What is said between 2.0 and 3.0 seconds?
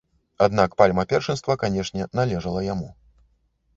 належала яму.